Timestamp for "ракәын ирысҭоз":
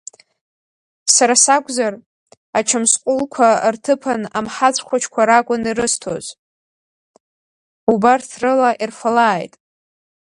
5.29-6.25